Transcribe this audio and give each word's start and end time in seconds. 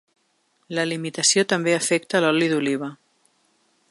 La 0.77 0.85
limitació 0.87 1.43
també 1.53 1.75
afecta 1.81 2.23
l’oli 2.25 2.51
d’oliva. 2.55 2.93